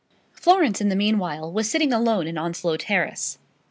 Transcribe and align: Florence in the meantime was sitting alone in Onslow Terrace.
Florence 0.33 0.81
in 0.81 0.89
the 0.89 0.95
meantime 0.95 1.53
was 1.53 1.69
sitting 1.69 1.93
alone 1.93 2.25
in 2.25 2.35
Onslow 2.35 2.75
Terrace. 2.75 3.37